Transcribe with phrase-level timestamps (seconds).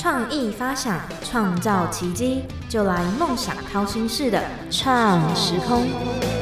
[0.00, 6.39] 创意发想，创造奇迹，就来梦想掏心式的创时空。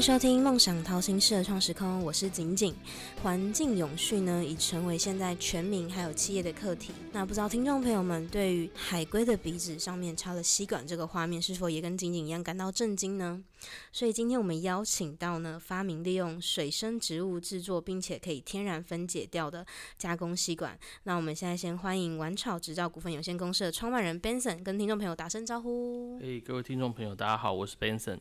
[0.00, 2.74] 收听《梦想掏心式的创时空》，我是景景。
[3.22, 6.90] 环境永续呢，已成为现在全民还有企业的课题。
[7.12, 13.44] 那不知道听众朋友们对于海龟的鼻子上面插了吸管这个画面，是否也跟景景一样感到震惊呢？
[13.92, 19.66] 所以今天我们邀请到呢，发明利用水生植物制作，并且可以天然分解掉的
[19.98, 20.78] 加工吸管。
[21.02, 26.18] 那我们现在先欢迎丸草制造股份有限公司的创办人 Benson 跟听众朋友打声招呼。
[26.20, 28.18] 嘿，各位听众朋友，大家好，我是 Benson。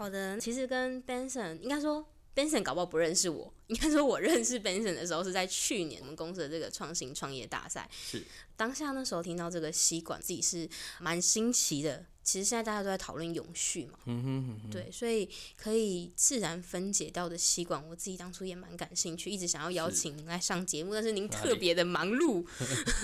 [0.00, 2.02] 好的，其实跟 Benson 应该说
[2.40, 7.88] Benson 搞不好不认识我，应该说我认识 Benson 的时候是在去年我们公司的这个创新创业大赛。
[7.92, 8.22] 是
[8.56, 10.68] 当下那时候听到这个吸管，自己是
[11.00, 12.06] 蛮新奇的。
[12.22, 14.22] 其实现在大家都在讨论永续嘛，嗯
[14.62, 22.46] 哼对，所以可以自然分解掉的吸管，我自己当初也蛮感兴趣，一直想要邀请您来上节目，但是您特别的忙碌。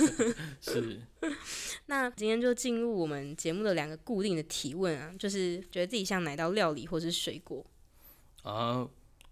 [0.61, 1.00] 是
[1.86, 7.64] 那今天就进入我们节目的两个固定的提问啊，就是觉得自己像哪道料理或是水果？
[8.42, 8.86] 啊，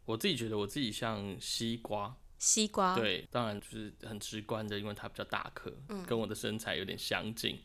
[0.05, 5.73] 我自己觉得我自己像西瓜，西瓜，对，当然就是很直观的，因为它比较大颗，
[6.07, 7.59] 跟我的身材有点相近。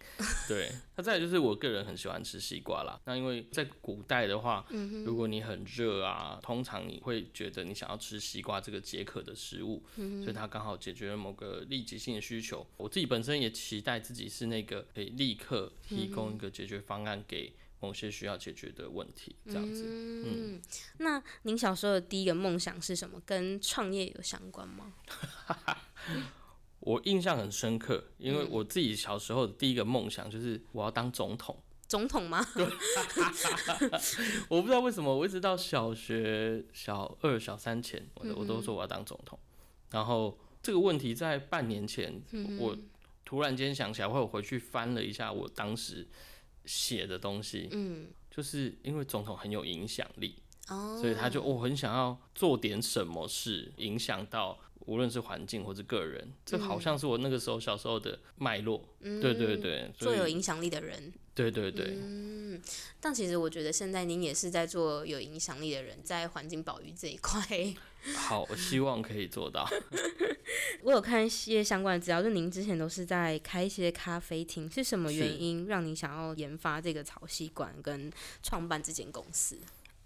[0.48, 2.98] 对，那再来就是我个人很喜欢吃西瓜啦。
[3.06, 4.66] 那因为在古代的话，
[5.04, 9.84] 如果你很热啊，通常你会觉得你想要吃西瓜这个解渴的食物，
[10.23, 12.66] 所以它刚好解决了某个立即性的需求。
[12.78, 19.85] 我自己本身也期待自己是那个可以立刻提供一个解决方案给某些需要解决的问题，这样子。
[19.88, 20.61] 嗯，
[20.97, 23.21] 那您小时候的第一个梦想是什么？
[23.25, 24.94] 跟创业有相关吗？
[26.81, 31.61] 我印象很深刻，因为我自己小时候的第一个梦想就是我要当总统。
[31.89, 32.45] 总统吗？
[34.47, 39.39] 我不知道为什么，我一直到小学小二、小三前，我我都说我要当总统。
[39.89, 42.21] 然后这个问题在半年前，
[42.59, 42.77] 我
[43.25, 46.08] 突然间想起来，或者我回去翻了一下我当时
[46.65, 50.36] 写的东西，嗯，就是因为总统很有影响力，
[50.67, 56.31] 哦，所以他就我很想要做点什么事，影响到无论是环境或是个人。
[56.45, 58.83] 这好像是我那个时候小时候的脉络。
[58.99, 61.14] 对对对，所以做有影响力的人。
[61.39, 62.61] 对对对，嗯，
[63.00, 67.42] 但其实我觉得现在您也是在做有影响力的人，在环境保育这一块。
[68.14, 69.66] 好，我希望可以做到。
[70.83, 78.11] 我有看一些相关的资料，就您之前都是在开一些咖啡厅，是什么原因让您想要研发这个草吸管跟
[78.44, 79.58] 创办这间公司？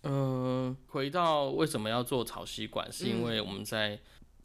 [0.03, 3.99] 嗯，回到为什么要做草吸管，是因为我们在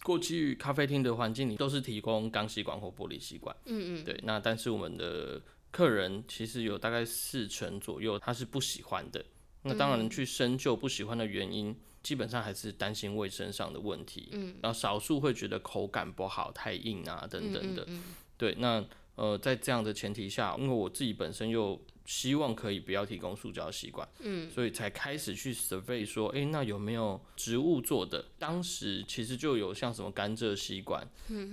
[0.04, 3.54] 过去咖啡厅的环境里都是提供钢吸管或玻璃吸管。
[3.66, 9.24] 嗯嗯，对，那但是我们的客人其实有大概四成左右他是不喜欢的。
[9.62, 14.28] 那当然去深究不喜欢的原因，基本上还是担心卫生上的问题。
[14.32, 17.84] 嗯，然后少数会觉得口感不好、太硬啊等等的。
[17.88, 18.02] 嗯
[18.36, 18.84] 对，那
[19.18, 28.24] 呃，在这样的前提下，因为我自己本身又希望可以不要提供塑胶吸管，嗯所以才开始去 survey 说，诶，那有没有植物做的？
[28.38, 31.04] 当时其实就有像什么甘蔗吸管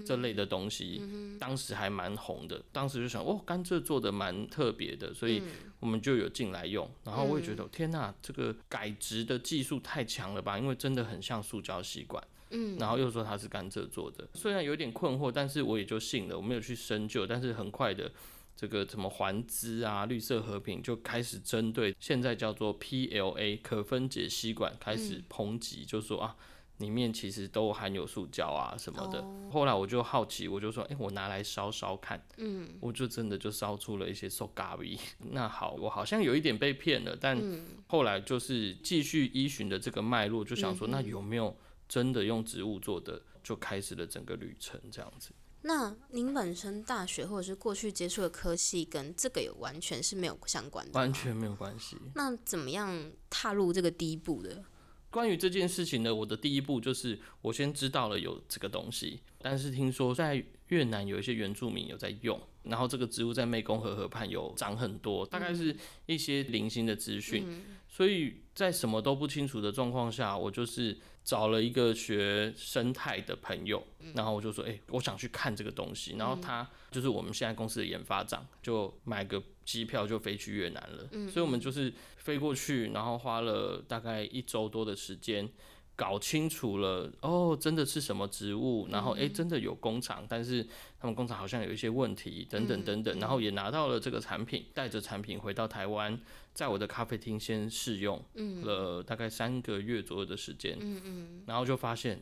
[0.06, 1.02] 这类的东西，
[1.40, 2.64] 当时还蛮红的。
[2.72, 5.42] 当时就想，哦，甘蔗做的蛮特别的，所以
[5.80, 6.90] 我们就有进来用。
[7.04, 10.58] 然后我也觉得，天呐，这个改植的技术太强了吧？
[10.60, 12.24] 因为真的很像塑胶吸管。
[12.56, 12.78] 嗯。
[12.80, 18.12] 然后又说它是甘蔗做的，虽然有点困惑，但是我也就信了，我没有去深究，但是很快的。
[18.58, 26.34] 这个什么环资啊、绿色和平就开始针对现在叫做 PLA 可分解吸管开始抨击，就说啊，
[26.78, 29.20] 里面其实都含有塑胶啊什么的。
[29.20, 29.50] 哦。
[29.52, 32.70] 后来我就好奇，我就说，哎、我拿来烧烧看，嗯。
[32.80, 34.50] 我就真的就烧出了一些 so
[35.32, 37.66] 那好，我好像有一点被骗了，但嗯。
[37.88, 41.54] 后来就是继续依循的这个脉络，就想说，那有没有
[41.88, 45.32] 真的用植物做的，就开始了整个旅程这样子。
[45.62, 51.98] 那您本身大学或者是过去接触的科系跟这个有完全是没有相关的完全没有关系。
[52.14, 54.64] 那怎么样踏入这个第一步的？
[55.10, 65.76] 关于这件事情呢，我的第一步就是我先知道了有这个东西，但是听说在越南有一些原住民有在用，然后这个植物在湄公河河畔有长很多，大概是
[66.06, 67.64] 一些零星的资讯，
[67.96, 73.82] 所以在什么都不清楚的状况下，我就是找了一个学生态的朋友，
[74.14, 85.50] 然后我就说，哎、我想去看这个东西，然后他就是我们现在公司的研发长，就买个机票就飞去越南了，所以我们就是飞过去，然后花了大概一周多的时间。
[85.96, 90.62] 搞清楚了，哦，真的是什么植物，然后诶，真的有工厂，但是
[91.00, 96.20] 他们工厂好像有一些问题，等等等等，然后也拿到了这个产品，带着产品回到台湾，
[96.54, 98.22] 在我的咖啡厅先试用，
[98.64, 101.44] 了大概三个月左右的时间，嗯嗯。
[101.48, 102.22] 然后就发现，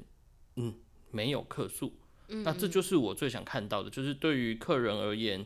[0.58, 0.76] 嗯，
[1.10, 1.92] 没有客诉，
[2.28, 5.44] 那这就是我最想看到的，就是对于客人而言，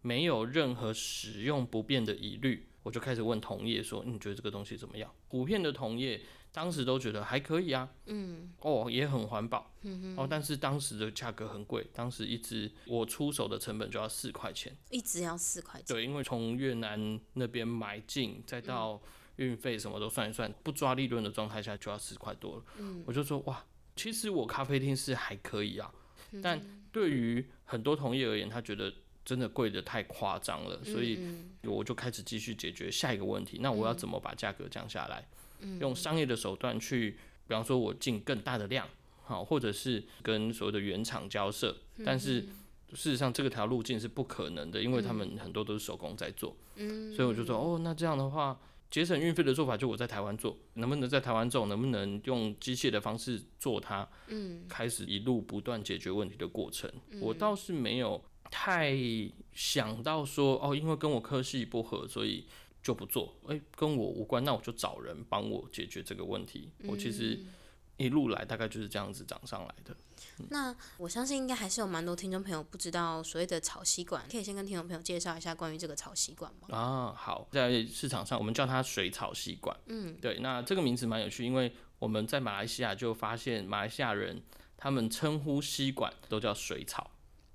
[0.00, 6.18] 没有任何使用不便的疑虑，我就开始问同业说：“你觉得这个东西怎么样？”普遍的同业
[6.52, 19.00] 当时都觉得还可以啊，嗯，哦，也很环保，嗯哦，但是当时的价格很贵，当时一只我出手的成本就要四块钱，一支要四块钱，对，因为从越南那边买进，再到
[19.36, 25.92] 运费什么都算一算，不抓利润的状态下就要四块多了，嗯，我就说哇，其实我咖啡厅是还可以啊，
[26.42, 26.60] 但
[26.90, 28.92] 对于很多同业而言，他觉得。
[29.24, 31.20] 真的贵的太夸张了，所以
[31.64, 33.58] 我就开始继续解决下一个问题。
[33.60, 35.28] 那我要怎么把价格降下来？
[35.80, 37.12] 用商业的手段去，
[37.46, 38.88] 比方说我进更大的量，
[39.24, 41.76] 好，或者是跟所谓的原厂交涉。
[42.04, 42.40] 但是
[42.92, 46.56] 事实上这个条路径是不可能的，因为他们很多都是手工在做。
[47.14, 48.58] 所以我就说，哦，那这样的话，
[48.90, 51.66] 节省运费的做法就我在台湾做，能不能在台湾做？
[51.66, 54.08] 能不能用机械的方式做它？
[54.28, 56.90] 嗯，开始一路不断解决问题的过程。
[57.20, 58.22] 我倒是没有。
[58.50, 58.96] 太
[59.52, 62.46] 想到说哦，因为跟我科系不合，所以
[62.88, 63.34] 就不做。
[63.48, 66.72] 诶，跟我无关，那我就找人帮我解决这个问题。
[66.84, 67.38] 我其实
[67.98, 69.94] 一路来大概就是这样子涨上来的。
[70.48, 76.74] 那我相信应该还是有蛮多听众朋友不知道所谓的草吸管，可以先跟听众朋友介绍一下关于这个草吸管吗？
[76.74, 79.76] 啊，好，在市场上我们叫它水草吸管。
[79.88, 84.42] 嗯，对，那这个名字蛮有趣，因为我们在马来西亚就发现马来西亚人
[84.78, 87.10] 他们称呼吸管都叫水草。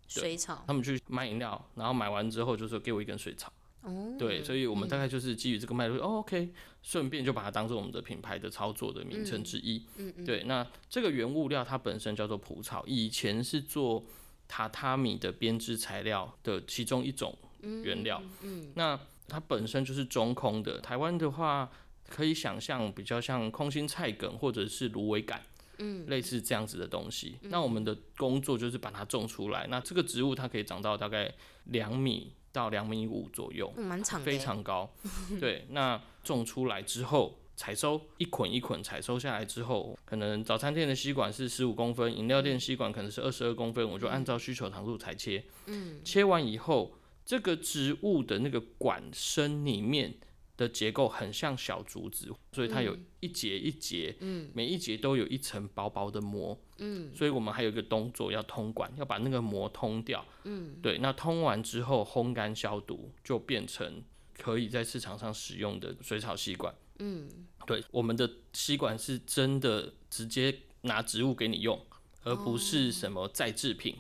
[0.06, 3.52] 水草，他们去买饮料，然后买完之后就说给我一根水草。
[3.84, 6.52] 哦，对，所以我们大概就是基于这个脉络，哦，OK，
[6.82, 9.86] 顺便就把它当做我们的品牌的操作的名称之一。
[9.98, 14.04] 嗯嗯，对，那这个原物料它本身叫做蒲草，以前是做
[14.50, 17.38] 榻榻米的编织材料的其中一种
[17.84, 18.22] 原料。
[18.42, 20.80] 嗯，那它本身就是中空的。
[20.80, 21.70] 台湾的话，
[22.10, 25.42] 可以想象比较像空心菜梗或者是芦苇杆。
[25.80, 29.66] 嗯，类似这样子的东西，那我们的工作就是把它种出来。
[29.72, 31.34] 那这个植物它可以长到大概
[31.66, 34.90] 两米到两米五左右，蛮长，非常高。
[35.42, 45.44] 对，那种出来之后采收，一捆一捆采收下来之后，可能早餐店的吸管是十五公分，饮料店吸管可能是二十二公分，我就按照需求长度裁切。
[45.66, 46.94] 嗯，切完以后，
[47.26, 50.16] 这个植物的那个管身里面。
[50.56, 64.04] 的结构很像小竹子，所以它有一节一节，嗯，每一节都有一层薄薄的膜，嗯，所以我们还有一个动作要通管，要把那个膜通掉，嗯，对，那通完之后烘干消毒，就变成
[64.38, 67.28] 可以在市场上使用的水草吸管，嗯，
[67.66, 71.84] 对，我们的吸管是真的直接拿植物给你用，
[72.24, 73.98] 而不是什么再制品，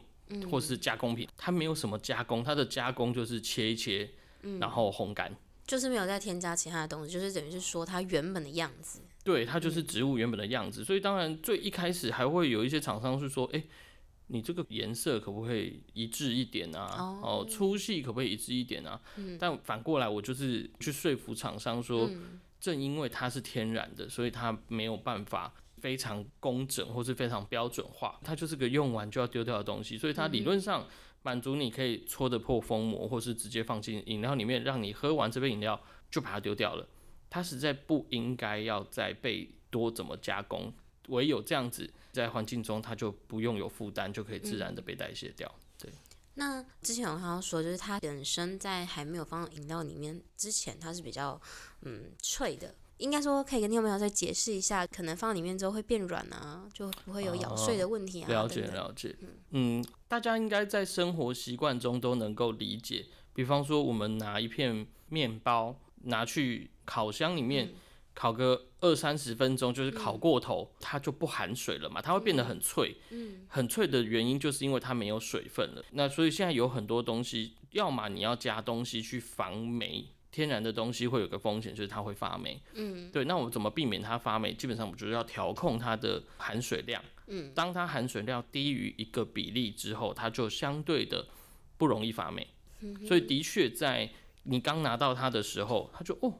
[0.52, 4.12] 或是加工品，它没有什么加工，它的加工就是切一切，
[4.60, 5.36] 然后烘干。
[5.66, 9.00] 就是没有再添加其他的东西，就是等于是说它原本的样子。
[9.24, 10.84] 对，它就是植物原本的样子。
[10.84, 13.64] 所以当然最一开始还会有一些厂商是说，哎，
[14.28, 17.20] 你这个颜色可不可以一致一点啊？
[17.24, 19.00] 哦，粗细可不可以一致一点啊？
[19.40, 22.10] 但反过来我就是去说服厂商说，
[22.60, 30.86] 正因为它是天然的，所以它没有办法非常工整或是非常标准化，它就是个用完就要丢掉的东西，所以它理论上。
[31.24, 35.82] 满足你可以戳得破封膜，或是直接放进饮料里面，让你喝完这杯饮料
[36.12, 36.88] 就把它丢掉了。
[37.30, 40.72] 它实在不应该要再被多怎么加工，
[41.08, 45.52] 唯有这样子在环境中它就不用有负担，就可以自然的被代谢掉。
[45.80, 45.92] 对。
[46.36, 51.42] 那之前我刚刚说，就是它本身在还没有放饮料里面之前，它是比较
[51.82, 52.76] 嗯脆的。
[53.04, 58.30] 应该说可以跟听众朋友再解释一下，可能放里面之后会变软啊，就不会有咬碎的问题啊。
[58.30, 59.14] 了解了解，
[59.52, 63.08] 嗯，大家应该在生活习惯中都能够理解。
[63.34, 67.74] 比方说，我们拿一片面包拿去烤箱里面
[68.14, 72.96] 烤个二三十分钟，就是烤过头，它就不含水了嘛，它会变得很脆。
[73.10, 75.84] 嗯，很脆的原因就是因为它没有水分了。
[75.92, 80.08] 那所以现在有很多东西，要么你要加东西去防霉。
[80.34, 82.60] 天然的东西会有个风险，就是它会发霉。
[82.74, 83.24] 嗯，对。
[83.26, 84.52] 那我们怎么避免它发霉？
[84.52, 87.02] 基本上我们就是要调控它的含水量。
[87.28, 91.28] 嗯，当它含水量低于一个比例之后，它就相对的
[91.78, 92.48] 不容易发霉。
[92.82, 94.10] 嗯所以的确在
[94.44, 96.34] 你刚拿到它的时候，它就哦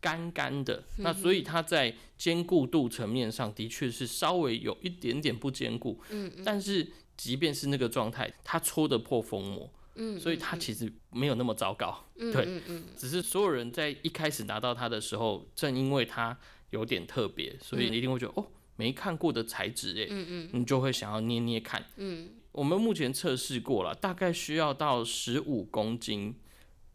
[0.00, 0.84] 干干的。
[0.98, 6.00] 那所以它在坚固度层面上的确是稍微有一点点不坚固。
[6.10, 6.42] 嗯嗯。
[6.44, 9.68] 但是即便是那个状态，它戳得破封膜。
[9.96, 12.60] 嗯，所以它其实没有那么糟糕， 对，
[12.96, 16.36] 只是所有人在一开始拿到它的时候，正因为它
[16.70, 18.46] 有点特别，所以一定会觉得哦，
[18.76, 21.84] 没看过的材质哎，嗯嗯，你就会想要捏捏看。
[21.96, 26.34] 嗯，我们目前测试过了，大概需要到十五公斤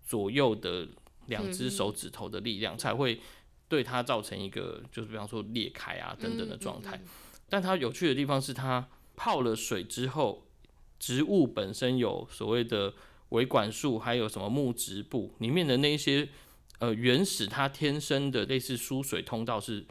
[0.05, 0.87] 左右的
[1.27, 3.21] 两只手指头的力量，才会
[3.69, 7.01] 对它造成一个就是比方说裂开啊等等的状态。
[7.47, 10.45] 但它有趣的地方是，它泡了水之后。
[10.99, 12.93] 植物本身有所谓的
[13.29, 16.27] 维管束，还有什么木质部里面的那一些
[16.79, 19.85] 呃原始它天生的类似输水通道是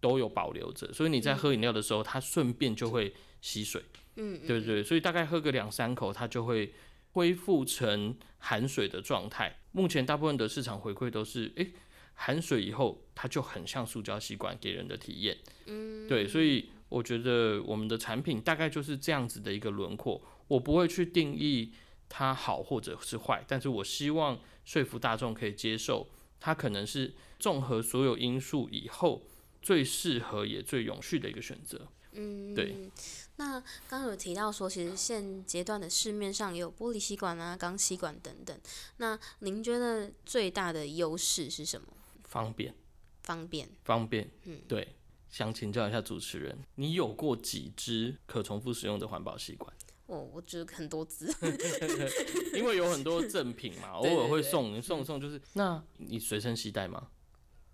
[0.00, 3.82] 都有保留着，所以你在喝饮料的时候，它顺便就会吸水，
[4.16, 4.82] 嗯，对不对？
[4.82, 6.72] 所以大概喝个两三口，它就会
[7.12, 9.58] 恢复成含水的状态。
[9.72, 11.70] 目前大部分的市场回馈都是，诶，
[12.14, 20.20] 含水以后它就很像塑胶吸管给人的体验，嗯，对，所以我觉得我们的产品大概就是这样子的一个轮廓。
[20.50, 21.72] 我不会去定义
[22.08, 26.08] 它好或者是坏，但是我希望说服大众可以接受，
[26.40, 29.22] 它可能是综合所有因素以后
[29.62, 31.86] 最适合也最永续的一个选择。
[32.12, 32.90] 嗯，对。
[33.36, 38.58] 那刚刚有提到说，其实现阶段的市面上也有玻璃吸管啊、钢吸管等等。
[38.96, 41.86] 那您觉得最大的优势是什么？
[42.24, 42.74] 方便，
[43.22, 44.28] 方便，方便。
[44.46, 44.96] 嗯，对。
[45.30, 49.72] 想请教一下主持人，你有过几支可重复使用的环保吸管？
[50.10, 51.32] 哦，我觉得很多支，
[52.52, 57.08] 因为有很多赠品嘛， 偶尔会对送送送，就是那你随身携带吗？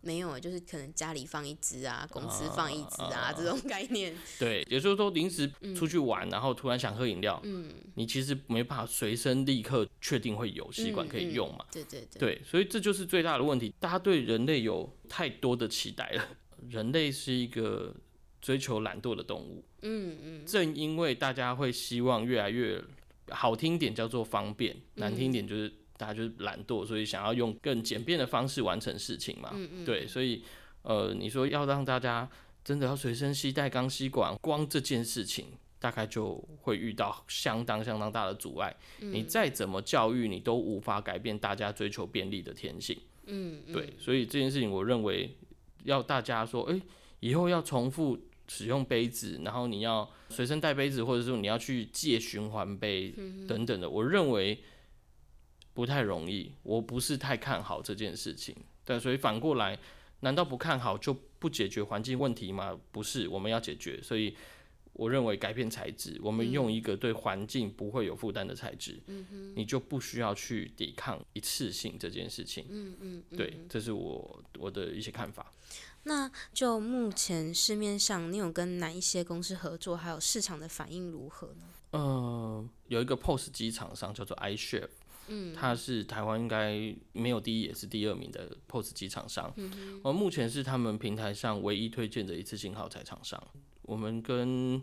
[0.02, 4.14] 没有，就是可能家里放一只啊，公司啊放一只啊，啊这种概念。
[4.38, 11.64] 对，也就是说临时出去玩，然后突然想喝饮料，嗯，你其实没办法随身立刻确定会有吸管可以用嘛。
[11.72, 13.74] 对对对，对，所以这就是最大的问题。
[13.80, 16.22] 大家对人类有太多的期待了。
[16.68, 17.92] 人类是一个
[18.40, 22.82] 追求懒惰的动物，嗯嗯，正因为大家会希望越来越
[23.30, 29.50] 好听点叫做方便，难听点就是大家就是懒惰，所以想要用更简便的方式完成事情嘛。
[29.54, 30.42] 嗯嗯对，所以
[30.82, 32.28] 呃，你说要让大家
[32.64, 35.46] 真的要随身携带钢吸管，光这件事情。
[35.78, 42.98] 大概就会遇到相当相当大的阻碍，嗯你再怎么教育，你都无法改变大家追求便利的天性。
[43.26, 45.36] 嗯，嗯对，所以这件事情，我认为
[45.84, 46.80] 要大家说，诶，
[47.20, 54.62] 以后要重复使用杯子，然后你要随身带杯子，或者说你要去借循环杯嗯等等的，我认为
[55.74, 58.54] 不太容易，我不是太看好这件事情。
[58.84, 59.78] 对，所以反过来，
[60.20, 62.78] 难道不看好就不解决环境问题吗？
[62.92, 64.00] 不是，我们要解决。
[64.00, 64.34] 所以
[64.92, 68.98] 我认为改变材质，我们用一个对环境不会有负担的材质，
[69.54, 72.64] 你就不需要去抵抗一次性这件事情。
[72.70, 75.52] 嗯嗯嗯，对，这是我我的一些看法。
[76.08, 81.64] 那就目前市面上，你有跟哪一些公司合作，还有市场的反应如何呢？
[81.92, 84.88] 嗯，有一个 POS 机厂商叫做 iShip，
[85.26, 93.42] 嗯，它是台湾应该没有第一也是第二名的 POS 机厂商，嗯而目前是他们平台上唯一推荐的一次性耗材厂商。
[93.82, 94.80] 我们跟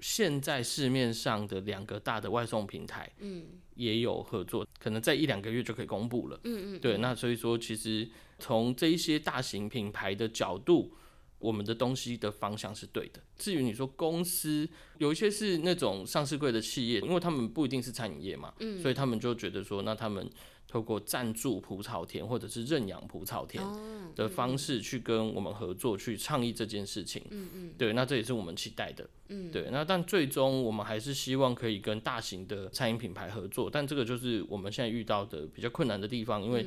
[0.00, 8.08] 现在市面上的两个大的外送平台，嗯，也有合作，可能在一两个月就可以公布了，嗯嗯，对，那所以说其实
[8.38, 10.96] 从这一些大型品牌的角度。
[11.40, 13.20] 我们的东西的方向是对的。
[13.36, 20.26] 至于你说公司有一些是那种上市柜的企业，因为他们不一定是餐饮业嘛，嗯所以他们就觉得说，那他们
[20.66, 23.62] 透过赞助蒲草田或者是认养蒲草田
[24.14, 27.22] 的方式去跟我们合作，去倡议这件事情。
[27.30, 29.08] 嗯嗯，对，那这也是我们期待的。
[29.28, 36.66] 嗯，对，那但最终我们还是希望可以跟大型的餐饮品牌合作，但这个就是我们现在遇到的比较困难的地方，因为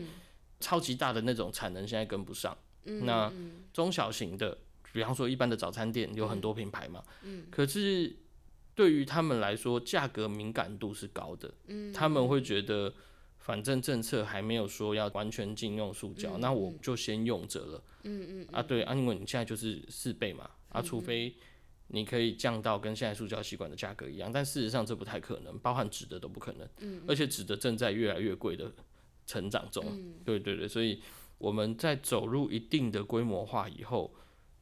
[0.60, 2.58] 超级大的那种产能现在跟不上。
[3.02, 3.32] 那
[3.74, 4.58] 中小型的，
[4.94, 7.04] 比方说一般的早餐店有很多品牌嘛，
[7.52, 8.16] 可是
[8.74, 11.54] 对于他们来说，价格敏感度是高的，
[11.94, 12.94] 他们会觉得
[13.48, 21.34] 反正政策还没有说要完全禁用塑胶，那我就先用着了，嗯嗯啊对啊，因为你现在就是四倍嘛，啊除非
[21.88, 28.72] 你可以降到跟现在塑胶吸管的价格一样，但事实上这不太可能，包含纸的都不可能，嗯而且纸的正在越来越贵的
[29.26, 29.84] 成长中，
[30.26, 31.02] 对对对，所以。
[31.40, 34.12] 我们在走入一定的规模化以后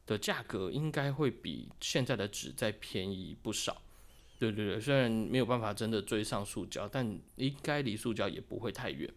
[0.06, 3.82] 的价格，应该会比现在的纸再便宜不少。
[4.38, 9.10] 对对对，虽然没有办法真的追上塑胶，但应该离塑胶也不会太远。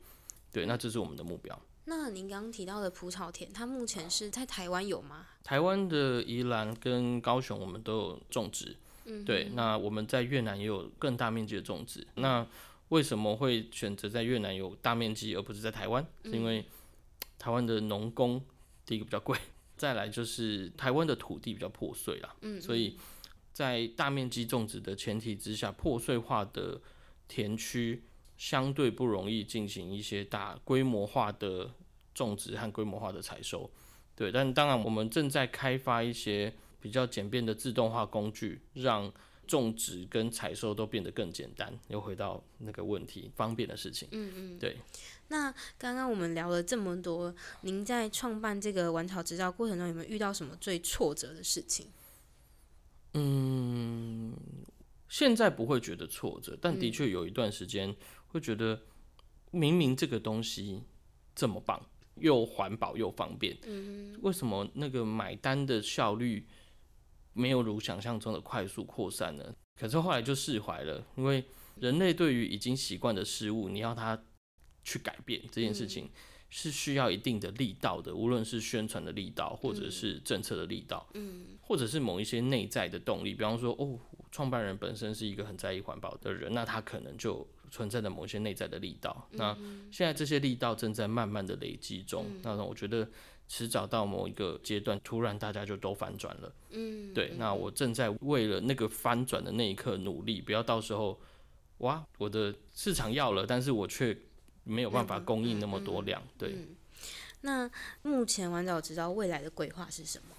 [0.52, 1.60] 对，那这是我们的目标。
[1.84, 5.26] 那您刚刚提到的蒲草田，它目前是在台湾有吗？
[5.42, 8.76] 台湾的宜兰跟高雄，我们都有种植。
[9.06, 9.50] 嗯，对。
[9.54, 12.06] 那我们在越南也有更大面积的种植。
[12.14, 12.46] 那
[12.90, 16.06] 为什么会选择在越南有大面积，而不是在台湾？
[16.24, 16.64] 是因为
[17.38, 18.42] 台湾的农工
[18.84, 19.38] 第一个比较贵，
[19.76, 22.98] 再来就是台湾的土地比较破碎啦，嗯，所以
[23.52, 26.80] 在大面积种植的前提之下，破碎化的
[27.26, 28.02] 田区
[28.36, 31.72] 相对不容易进行一些大规模化的
[32.14, 33.70] 种植和规模化的采收，
[34.14, 39.12] 对，但当然我们正在开发一些比较简便的自动化工具，让
[39.46, 41.76] 种植跟采收都变得更简单。
[41.88, 44.76] 又回到那个问题，方便的事情，嗯嗯，对。
[45.28, 51.86] 那刚刚我们聊了这么多，您在创办这个玩草执照过程中，有没有遇到什么最挫折的事情？
[53.14, 54.34] 嗯，
[55.08, 57.94] 现在不会觉得挫折，但的确有一段时间
[58.28, 58.80] 会觉得，
[59.50, 60.82] 明明这个东西
[61.34, 61.84] 这么棒，
[62.16, 63.56] 又环保又方便，
[64.20, 66.46] 为什么那个买单的效率
[67.32, 69.54] 没有如想象中的快速扩散呢？
[69.76, 71.44] 可是后来就释怀了，因为
[71.76, 74.20] 人类对于已经习惯的事物，你要它
[74.82, 76.10] 去改变这件事情，
[76.50, 81.06] 是需要一定的力道的，无论是宣传的力道，或者是政策的力道，
[81.60, 83.98] 或者是某一些内在的动力，比方说，哦。
[84.30, 89.26] 创办人本身是一个很在意环保的人，那他可能就存在着某些内在的力道。
[89.30, 89.56] 那
[89.90, 93.08] 现在这些力道正在慢慢的累积中，那我觉得
[93.48, 96.52] 迟早到某一个阶段，突然大家就都反转了。
[96.72, 97.32] 嗯，对。
[97.38, 101.18] 那我正在为了那个翻转的那一刻努力，不要到时候
[101.78, 104.14] 哇，我的市场要了，但是我却
[104.68, 106.22] 没有办法供应那么多量。
[106.36, 106.54] 对。
[107.40, 107.68] 那
[108.02, 110.34] 目前玩早知道未来的规划是什么？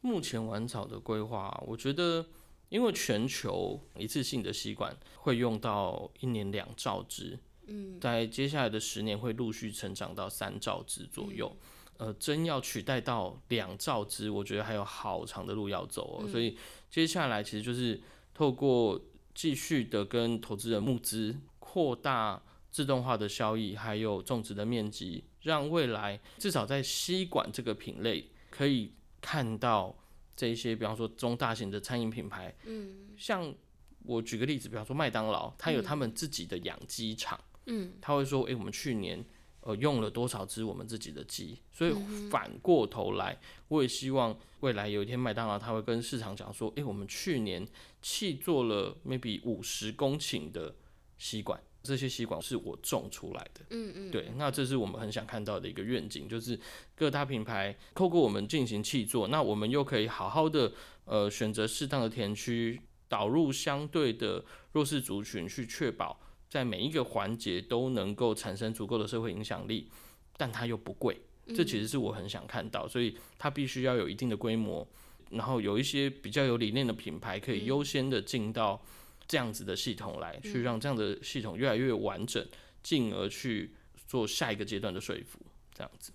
[0.00, 2.26] 目前玩草的规划，我觉得。
[2.70, 11.56] 因为全球一次性的吸管会用到一年两兆支，嗯，在接下来的十年会陆续成长到三兆支左右，
[11.98, 16.28] 呃，真要取代到两兆支，我觉得还有好长的路要走哦。
[16.28, 16.58] 所以
[16.90, 19.00] 接下来其实就是透过
[19.34, 22.42] 继续的跟投资人募资，扩大
[22.74, 29.96] 自动化的效益，还有种植的面积，让未来至少在吸管这个品类可以看到。
[30.36, 33.54] 这一些，比方说中大型的餐饮品牌，嗯，像
[34.02, 39.24] 我举个例子，比方说麦当劳，它有他们自己的养鸡场，嗯，他会说，诶，我们去年
[39.60, 41.92] 呃用了多少只我们自己的鸡，所以
[42.28, 43.38] 反过头来，
[43.68, 47.64] 我也希望未来有一天麦当劳他会跟市场讲说，诶，我们去年
[48.02, 50.74] 弃做了 maybe 五十公顷的
[51.16, 51.62] 吸管。
[51.84, 56.58] 这些吸管是我种出来的，嗯嗯，对，那这是我们很想看到的一个愿景，就是
[56.96, 60.72] 各大品牌透过我们进行气作，那我们又可以好好的
[61.04, 69.90] 呃选择适当的田区，导入相对的弱势族群，去确保在每一个环节都能够产生足够的社会影响力，
[70.38, 71.20] 但它又不贵，
[71.54, 74.88] 这其实是我很想看到，所以它必须要有一定的规模，
[75.28, 78.80] 然后有一些比较有理念的品牌可以优先的进到。
[79.26, 82.46] 这样子的系统来去让这样的系统越来越完整，
[82.82, 83.74] 进而去
[84.06, 85.38] 做下一个阶段的说服，
[85.74, 86.12] 这样子。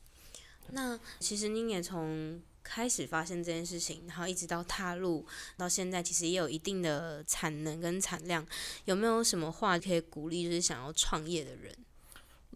[0.72, 5.26] 那其实您也从开始发现这件事情，然后一直到踏入
[5.58, 8.46] 到现在，其实也有一定的产能跟产量。
[8.86, 11.76] 有没有什么话可以鼓励，就是想要创业的人？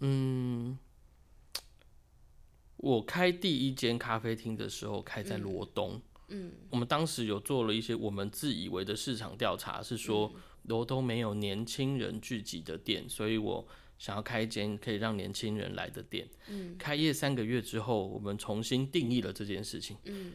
[0.01, 0.77] 嗯，
[2.77, 5.93] 我开第一间咖啡厅的时候，开在罗东。
[5.95, 6.01] 嗯，
[6.69, 13.67] 我们当时有做了一些我们自以为的市场调查，是说罗东没有年轻人聚集的店，所以我
[13.97, 16.27] 想要开一间可以让年轻人来的店。
[16.49, 19.97] 嗯，开业三个月之后，我们重新定义了这件事情。
[20.05, 20.33] 嗯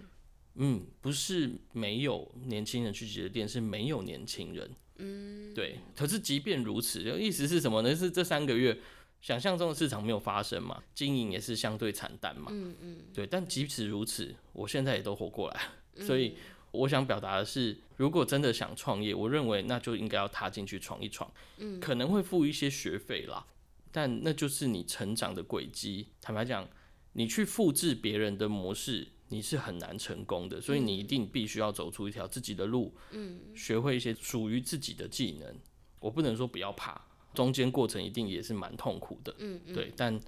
[0.61, 4.71] 嗯，不是没有年轻人聚集的店，是没有年轻人。
[4.97, 5.79] 嗯，对。
[5.95, 7.95] 可是即便如此，意思是什么呢？
[7.95, 8.77] 是这三个月
[9.21, 10.83] 想象中的市场没有发生嘛？
[10.95, 12.51] 经营也是相对惨淡嘛？
[12.51, 13.25] 嗯嗯，对。
[13.25, 15.61] 但即使如此，我现在也都活过来。
[16.01, 16.37] 所以
[16.71, 21.31] 我想表达的是，如果真的想创业，我认为那就应该要踏进去闯一闯。
[21.57, 23.47] 嗯，可能会付一些学费啦，
[23.91, 26.09] 但那就是你成长的轨迹。
[26.21, 26.69] 坦白讲，
[27.15, 30.61] 你去复制别人的模式，你是很难成功的。
[30.61, 35.57] 所以你一定必须要走出一条自己的路，嗯，学会一些属于自己的技能。
[36.01, 37.01] 我不能说不要怕，
[37.35, 39.35] 中间过程一定也是蛮痛苦的。
[39.39, 39.91] 嗯，对。
[39.97, 40.21] 但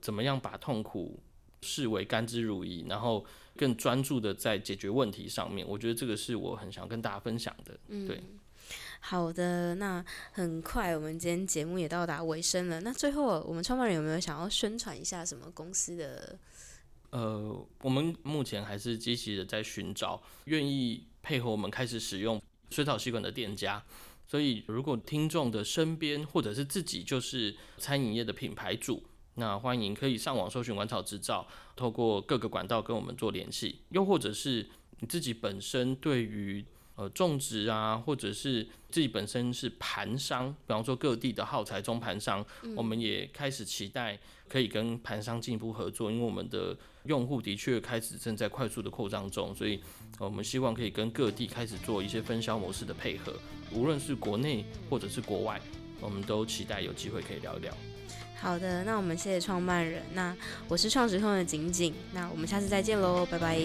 [0.00, 1.22] 怎么样把痛苦
[1.62, 3.24] 视为甘之如饴，然后。
[3.56, 7.76] 更专注的在解决问题上面，我觉得这个是我很想跟大家分享的。
[7.88, 8.22] 嗯，对，
[9.00, 12.80] 好的，那很快我们今天节目也到达尾声了。
[12.82, 16.38] 那最后，我们创办人有没有想要宣传一下什么公司的？
[17.10, 22.40] 呃，我们目前还是积极的在寻找愿意配合我们开始使用
[22.70, 23.82] 水草吸管的店家。
[24.28, 29.02] 所以，如果听众的身边或者是自己就是餐饮业的品牌主。
[29.36, 31.46] 那欢迎可以上网搜寻玩草制造，
[31.76, 34.66] 透过各个管道跟我们做联系，又或者是
[35.00, 42.44] 你自己本身对于呃种植啊，或者是自己本身是盘商，比方说各地的耗材中盘商，
[42.74, 44.18] 我们也开始期待
[44.48, 49.78] 可以跟盘商进一步合作，因为我们的用户的确开始正在快速的扩张中，所以
[50.18, 53.34] 我们希望可以跟各地开始做一些分销模式的配合，
[53.70, 55.60] 无论是国内或者是国外，
[56.00, 57.76] 我们都期待有机会可以聊一聊。
[58.40, 60.02] 好的，那我们谢谢创办人。
[60.14, 60.34] 那
[60.68, 63.58] 我是创始创的景景，那我们下次再见喽，拜拜。